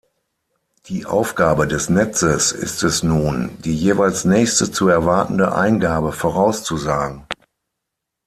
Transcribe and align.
Die 0.87 1.05
Aufgabe 1.05 1.67
des 1.67 1.87
Netzes 1.87 2.53
ist 2.53 2.81
es 2.81 3.03
nun, 3.03 3.55
die 3.59 3.75
jeweils 3.75 4.25
nächste 4.25 4.71
zu 4.71 4.87
erwartende 4.87 5.53
Eingabe 5.53 6.11
vorauszusagen. 6.11 7.25